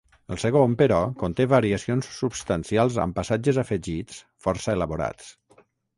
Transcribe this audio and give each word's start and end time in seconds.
El 0.33 0.37
segon, 0.43 0.71
però, 0.77 0.97
conté 1.23 1.45
variacions 1.51 2.09
substancials 2.21 2.97
amb 3.05 3.19
passatges 3.19 3.61
afegits 3.65 4.19
força 4.47 4.75
elaborats. 4.79 5.29